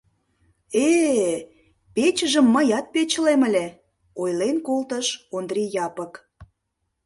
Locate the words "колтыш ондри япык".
4.67-6.13